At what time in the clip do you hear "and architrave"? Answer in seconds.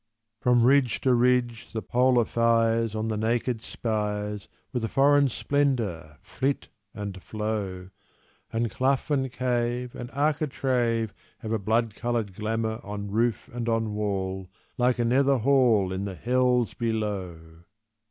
9.93-11.13